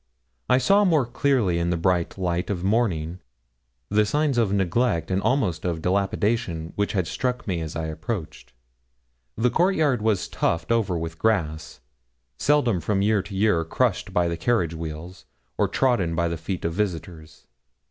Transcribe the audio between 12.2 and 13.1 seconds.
seldom from